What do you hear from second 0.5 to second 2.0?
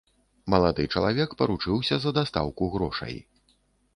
Малады чалавек паручыўся